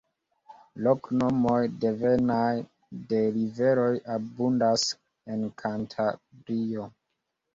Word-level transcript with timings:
Loknomoj 0.85 1.57
devenaj 1.83 2.47
de 3.11 3.19
riveroj 3.35 3.91
abundas 4.15 4.85
en 5.35 5.45
Kantabrio. 5.63 6.89